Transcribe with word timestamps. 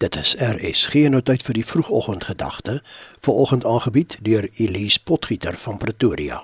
Dit 0.00 0.16
is 0.16 0.30
RSG 0.38 0.94
nou 1.12 1.18
tyd 1.20 1.42
vir 1.44 1.58
die 1.58 1.64
vroegoggendgedagte, 1.66 2.78
vanoggend 3.20 3.64
aangebied 3.68 4.14
deur 4.24 4.46
Elise 4.56 5.02
Potgieter 5.04 5.58
van 5.60 5.76
Pretoria. 5.76 6.38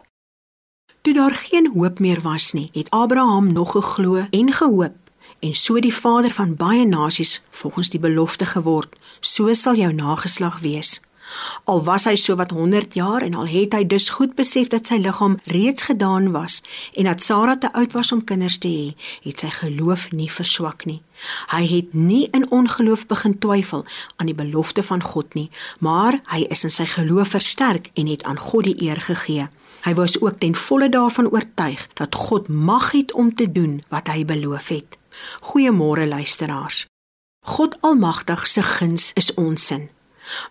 Toe 1.01 1.15
daar 1.17 1.35
geen 1.35 1.71
hoop 1.73 1.99
meer 1.99 2.21
was 2.21 2.51
nie, 2.53 2.69
het 2.73 2.91
Abraham 2.91 3.53
nog 3.53 3.73
geglo 3.73 4.27
en 4.31 4.53
gehoop 4.53 4.97
en 5.41 5.55
so 5.55 5.81
die 5.81 5.95
vader 5.95 6.37
van 6.37 6.53
baie 6.57 6.85
nasies 6.87 7.43
volgens 7.51 7.89
die 7.89 8.01
belofte 8.01 8.47
geword. 8.47 8.93
So 9.21 9.55
sal 9.55 9.81
jou 9.81 9.93
nageslag 9.93 10.61
wees. 10.61 11.01
Al 11.65 11.83
was 11.85 12.05
hy 12.07 12.15
so 12.17 12.37
wat 12.39 12.51
100 12.51 12.95
jaar 12.95 13.23
en 13.23 13.35
al 13.35 13.49
het 13.51 13.75
hy 13.75 13.83
dus 13.87 14.09
goed 14.15 14.35
besef 14.39 14.71
dat 14.73 14.87
sy 14.87 14.99
liggaam 15.03 15.39
reeds 15.51 15.89
gedaan 15.89 16.31
was 16.33 16.63
en 16.95 17.09
dat 17.11 17.23
Sara 17.23 17.57
te 17.59 17.73
oud 17.73 17.93
was 17.93 18.13
om 18.13 18.25
kinders 18.25 18.59
te 18.63 18.69
hê, 18.69 18.95
het 19.27 19.43
sy 19.43 19.51
geloof 19.51 20.11
nie 20.13 20.31
verswak 20.31 20.87
nie. 20.87 21.03
Hy 21.51 21.65
het 21.67 21.95
nie 21.95 22.29
in 22.37 22.47
ongeloof 22.51 23.07
begin 23.11 23.39
twyfel 23.39 23.85
aan 24.17 24.31
die 24.31 24.39
belofte 24.39 24.83
van 24.83 25.03
God 25.03 25.35
nie, 25.35 25.49
maar 25.81 26.21
hy 26.31 26.45
is 26.51 26.65
in 26.65 26.75
sy 26.75 26.87
geloof 26.87 27.35
versterk 27.35 27.91
en 27.95 28.11
het 28.13 28.23
aan 28.25 28.39
God 28.39 28.69
die 28.71 28.79
eer 28.89 29.01
gegee. 29.01 29.49
Hy 29.87 29.95
was 29.95 30.21
ook 30.21 30.39
ten 30.43 30.55
volle 30.55 30.89
daarvan 30.89 31.31
oortuig 31.31 31.87
dat 31.95 32.15
God 32.15 32.49
mag 32.49 32.91
het 32.93 33.13
om 33.13 33.35
te 33.35 33.47
doen 33.53 33.83
wat 33.89 34.09
hy 34.11 34.25
beloof 34.25 34.69
het. 34.69 34.99
Goeiemôre 35.41 36.09
luisteraars. 36.09 36.87
God 37.47 37.77
Almagtig 37.81 38.47
se 38.47 38.63
guns 38.63 39.13
is 39.15 39.35
ons 39.35 39.67
sin. 39.67 39.89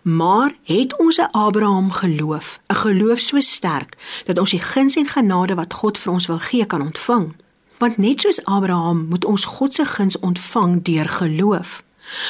Maar 0.02 0.52
het 0.62 0.96
ons 0.96 1.20
Abraham 1.30 1.90
geloof, 1.90 2.60
'n 2.66 2.74
geloof 2.74 3.18
so 3.18 3.40
sterk 3.40 3.96
dat 4.24 4.38
ons 4.38 4.50
die 4.50 4.60
guns 4.60 4.96
en 4.96 5.06
genade 5.06 5.54
wat 5.54 5.72
God 5.72 5.98
vir 5.98 6.12
ons 6.12 6.26
wil 6.26 6.38
gee 6.38 6.66
kan 6.66 6.82
ontvang? 6.82 7.34
Want 7.78 7.96
net 7.96 8.20
soos 8.20 8.44
Abraham 8.44 9.06
moet 9.08 9.24
ons 9.24 9.44
God 9.44 9.74
se 9.74 9.84
guns 9.84 10.18
ontvang 10.18 10.82
deur 10.82 11.08
geloof. 11.08 11.82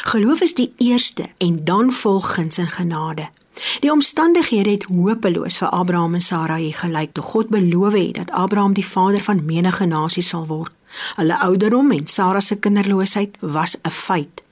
Geloof 0.02 0.40
is 0.40 0.54
die 0.54 0.72
eerste 0.76 1.24
en 1.36 1.64
dan 1.64 1.92
volg 1.92 2.34
guns 2.34 2.58
en 2.58 2.68
genade. 2.68 3.28
Die 3.80 3.92
omstandighede 3.92 4.70
het 4.70 4.84
hopeloos 4.84 5.58
vir 5.58 5.68
Abraham 5.68 6.14
en 6.14 6.20
Sarai 6.20 6.72
gelyk 6.72 7.12
toe 7.12 7.24
God 7.24 7.48
beloof 7.48 7.92
het 7.92 8.14
dat 8.14 8.30
Abraham 8.30 8.72
die 8.72 8.86
vader 8.86 9.22
van 9.22 9.44
menige 9.44 9.84
nasies 9.84 10.28
sal 10.28 10.46
word. 10.46 10.72
Hulle 11.14 11.38
ouderdom 11.38 11.90
en 11.90 12.06
Sara 12.06 12.40
se 12.40 12.56
kinderloosheid 12.56 13.36
was 13.40 13.76
'n 13.82 13.90
feit. 13.90 14.42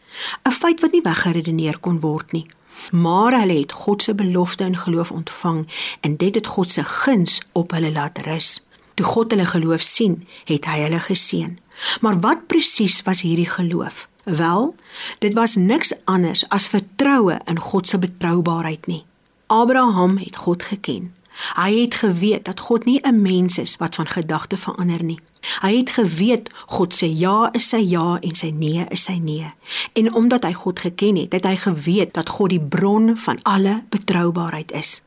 'n 0.42 0.50
Feit 0.52 0.80
wat 0.80 0.92
nie 0.92 1.02
weggeredeneer 1.02 1.78
kon 1.78 2.00
word 2.00 2.32
nie 2.32 2.46
maar 2.90 3.38
hulle 3.40 3.58
het 3.58 3.72
God 3.72 4.02
se 4.02 4.14
belofte 4.14 4.64
in 4.64 4.76
geloof 4.76 5.10
ontvang 5.10 5.68
en 6.00 6.16
dit 6.16 6.34
het 6.34 6.46
God 6.46 6.70
se 6.70 6.84
guns 6.84 7.40
op 7.52 7.70
hulle 7.70 7.92
laat 7.92 8.18
rus. 8.18 8.64
Toe 8.94 9.06
God 9.06 9.30
hulle 9.30 9.46
geloof 9.46 9.80
sien, 9.80 10.26
het 10.44 10.64
hy 10.64 10.78
hulle 10.86 11.00
geseën. 11.00 11.58
Maar 12.00 12.20
wat 12.20 12.46
presies 12.46 13.02
was 13.02 13.20
hierdie 13.20 13.50
geloof? 13.50 14.08
Wel, 14.24 14.74
dit 15.18 15.34
was 15.34 15.54
niks 15.54 15.92
anders 16.04 16.48
as 16.48 16.68
vertroue 16.68 17.40
in 17.44 17.58
God 17.58 17.88
se 17.88 17.98
betroubaarheid 17.98 18.86
nie. 18.86 19.04
Abraham 19.46 20.16
het 20.18 20.36
God 20.36 20.62
geken. 20.62 21.14
Hy 21.54 21.80
het 21.80 21.94
geweet 21.94 22.44
dat 22.44 22.60
God 22.60 22.84
nie 22.84 23.00
'n 23.02 23.22
mens 23.22 23.58
is 23.58 23.76
wat 23.76 23.94
van 23.94 24.06
gedagte 24.06 24.56
verander 24.56 25.02
nie. 25.02 25.20
Hy 25.60 25.76
het 25.76 25.90
geweet 25.90 26.50
God 26.66 26.94
sê 26.94 27.06
ja 27.06 27.48
is 27.52 27.68
sy 27.68 27.76
ja 27.76 28.18
en 28.20 28.34
sy 28.34 28.50
nee 28.50 28.86
is 28.88 29.04
sy 29.04 29.18
nee. 29.20 29.52
En 29.92 30.14
omdat 30.14 30.44
hy 30.44 30.52
God 30.52 30.78
geken 30.78 31.16
het, 31.16 31.32
het 31.32 31.44
hy 31.44 31.56
geweet 31.56 32.14
dat 32.14 32.28
God 32.28 32.50
die 32.50 32.60
bron 32.60 33.16
van 33.16 33.42
alle 33.42 33.82
betroubaarheid 33.88 34.72
is. 34.72 35.02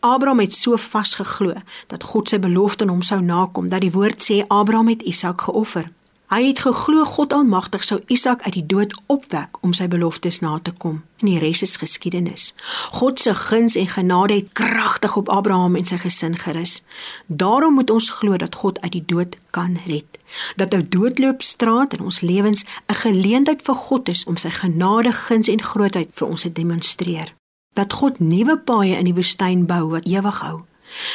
Abraham 0.00 0.40
het 0.40 0.54
so 0.54 0.76
vasgeglo 0.76 1.54
dat 1.86 2.02
God 2.02 2.28
sy 2.28 2.38
belofte 2.38 2.84
aan 2.84 2.90
hom 2.90 3.02
sou 3.02 3.20
nakom 3.20 3.68
dat 3.68 3.80
die 3.80 3.90
woord 3.90 4.22
sê 4.22 4.42
Abraham 4.48 4.88
het 4.88 5.02
Isak 5.02 5.40
geoffer. 5.40 5.90
Hy 6.32 6.46
het 6.46 6.62
geglo 6.64 7.04
God 7.04 7.32
Almagtig 7.36 7.82
sou 7.84 7.98
Isak 8.08 8.40
uit 8.46 8.54
die 8.56 8.64
dood 8.66 8.94
opwek 9.12 9.58
om 9.60 9.74
sy 9.76 9.84
beloftes 9.92 10.38
na 10.40 10.54
te 10.64 10.72
kom. 10.72 11.02
En 11.20 11.28
die 11.28 11.36
res 11.36 11.60
is 11.60 11.74
geskiedenis. 11.76 12.54
God 12.96 13.20
se 13.20 13.34
guns 13.36 13.74
en 13.76 13.90
genade 13.92 14.38
het 14.38 14.46
kragtig 14.56 15.16
op 15.20 15.28
Abraham 15.28 15.76
en 15.76 15.84
sy 15.84 15.98
gesin 16.00 16.38
gerus. 16.40 16.78
Daarom 17.26 17.76
moet 17.76 17.92
ons 17.92 18.08
glo 18.16 18.38
dat 18.40 18.56
God 18.62 18.80
uit 18.80 18.94
die 18.94 19.04
dood 19.12 19.36
kan 19.52 19.76
red. 19.84 20.16
Dat 20.56 20.72
'n 20.72 20.86
doodloopstraat 20.88 21.92
in 21.92 22.00
ons 22.00 22.20
lewens 22.20 22.64
'n 22.88 22.94
geleentheid 23.04 23.62
vir 23.62 23.74
God 23.74 24.08
is 24.08 24.24
om 24.24 24.36
sy 24.36 24.50
genade, 24.50 25.12
guns 25.12 25.48
en 25.48 25.62
grootheid 25.62 26.08
vir 26.12 26.28
ons 26.28 26.40
te 26.40 26.52
demonstreer. 26.52 27.34
Dat 27.74 27.92
God 27.92 28.20
nuwe 28.20 28.58
paaie 28.58 28.96
in 28.96 29.04
die 29.04 29.14
woestyn 29.14 29.66
bou 29.66 29.88
wat 29.88 30.06
ewig 30.06 30.40
hou. 30.40 30.64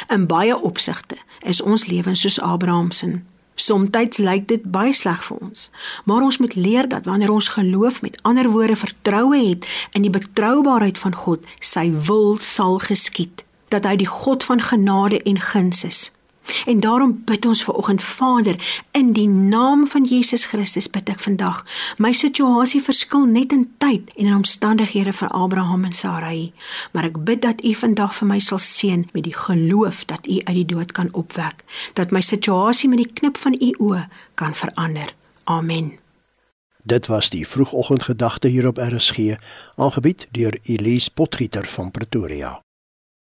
In 0.08 0.26
baie 0.26 0.60
opsigte 0.60 1.16
is 1.40 1.62
ons 1.62 1.86
lewens 1.86 2.20
soos 2.20 2.40
Abraham 2.40 2.90
se. 2.90 3.22
Somstyds 3.58 4.20
lyk 4.22 4.46
dit 4.48 4.62
baie 4.70 4.92
sleg 4.94 5.22
vir 5.26 5.40
ons, 5.42 5.64
maar 6.06 6.22
ons 6.22 6.38
moet 6.38 6.54
leer 6.54 6.86
dat 6.88 7.08
wanneer 7.10 7.32
ons 7.34 7.48
geloof 7.56 8.02
met 8.06 8.18
ander 8.22 8.50
woorde 8.54 8.76
vertroue 8.78 9.40
het 9.48 9.66
in 9.98 10.06
die 10.06 10.14
betroubaarheid 10.14 10.98
van 10.98 11.14
God, 11.14 11.46
sy 11.58 11.88
wil 12.06 12.36
sal 12.38 12.78
geskied, 12.78 13.42
dat 13.74 13.88
hy 13.88 13.96
die 13.98 14.10
God 14.10 14.46
van 14.46 14.62
genade 14.62 15.18
en 15.26 15.42
guns 15.42 15.82
is. 15.84 16.04
En 16.66 16.80
daarom 16.80 17.22
bid 17.24 17.46
ons 17.46 17.62
ver 17.64 17.74
oggend 17.74 18.02
Vader 18.02 18.86
in 18.90 19.12
die 19.12 19.28
naam 19.28 19.86
van 19.86 20.04
Jesus 20.04 20.44
Christus 20.44 20.90
bid 20.90 21.08
ek 21.08 21.20
vandag. 21.20 21.64
My 21.98 22.12
situasie 22.12 22.82
verskil 22.82 23.26
net 23.26 23.52
in 23.52 23.66
tyd 23.78 24.12
en 24.16 24.26
in 24.26 24.34
omstandighede 24.34 25.12
vir 25.12 25.28
Abraham 25.28 25.84
en 25.84 25.92
Sarai, 25.92 26.52
maar 26.92 27.08
ek 27.10 27.22
bid 27.24 27.42
dat 27.42 27.64
U 27.64 27.74
vandag 27.74 28.14
vir 28.18 28.28
my 28.32 28.40
sal 28.40 28.62
seën 28.62 29.06
met 29.12 29.24
die 29.24 29.36
geloof 29.36 30.04
dat 30.10 30.26
U 30.26 30.40
uit 30.44 30.56
die 30.60 30.68
dood 30.74 30.92
kan 30.92 31.12
opwek, 31.12 31.64
dat 31.94 32.12
my 32.12 32.20
situasie 32.20 32.88
met 32.88 33.04
die 33.04 33.12
knip 33.20 33.40
van 33.40 33.56
U 33.58 33.72
oë 33.90 34.04
kan 34.34 34.54
verander. 34.54 35.14
Amen. 35.44 35.96
Dit 36.88 37.06
was 37.06 37.28
die 37.30 37.46
vroegoggendgedagte 37.48 38.48
hier 38.48 38.66
op 38.66 38.78
RSG, 38.78 39.36
aangebied 39.76 40.26
deur 40.30 40.58
Elise 40.62 41.10
Potgieter 41.12 41.66
van 41.66 41.90
Pretoria. 41.90 42.62